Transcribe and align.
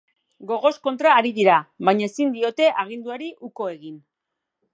Gogoz 0.51 0.71
kontra 0.87 1.11
ari 1.17 1.31
dira, 1.35 1.57
baina 1.89 2.07
ezin 2.11 2.33
diote 2.39 2.71
aginduari 2.85 3.29
uko 3.51 3.71
egin. 3.77 4.03